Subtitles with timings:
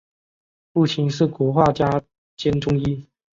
[0.73, 2.01] 父亲是国画家
[2.35, 3.05] 兼中医。